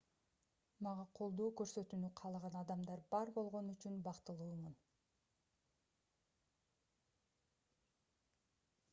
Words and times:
мага 0.85 1.01
колдоо 1.17 1.49
көрсөтүүнү 1.59 2.07
каалаган 2.21 2.55
адамдар 2.61 3.03
бар 3.15 3.31
болгону 3.35 3.75
үчүн 3.75 3.99
бактылуумун 4.07 4.79